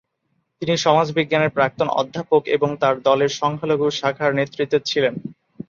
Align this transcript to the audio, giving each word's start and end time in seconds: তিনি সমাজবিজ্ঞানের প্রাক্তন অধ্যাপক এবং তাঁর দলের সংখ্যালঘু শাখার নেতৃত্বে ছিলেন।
তিনি 0.61 0.73
সমাজবিজ্ঞানের 0.77 1.55
প্রাক্তন 1.57 1.87
অধ্যাপক 1.93 2.41
এবং 2.55 2.69
তাঁর 2.81 2.95
দলের 3.01 3.31
সংখ্যালঘু 3.39 3.87
শাখার 3.99 4.31
নেতৃত্বে 4.35 4.79
ছিলেন। 4.89 5.13